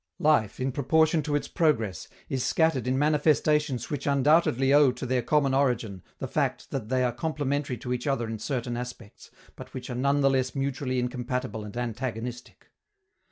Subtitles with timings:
[0.17, 5.21] Life, in proportion to its progress, is scattered in manifestations which undoubtedly owe to their
[5.21, 9.75] common origin the fact that they are complementary to each other in certain aspects, but
[9.75, 12.71] which are none the less mutually incompatible and antagonistic.